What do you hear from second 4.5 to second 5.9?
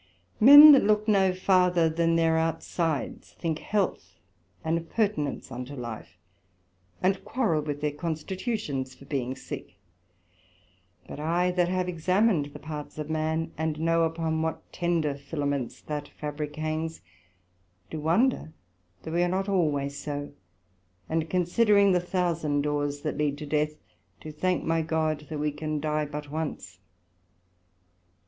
an appurtenance unto